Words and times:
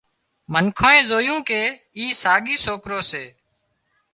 منکانئي 0.53 0.99
زويون 1.09 1.39
ڪي 1.49 1.61
اي 1.97 2.05
ساڳي 2.21 2.55
سوڪرو 2.65 2.99
سي 3.11 3.25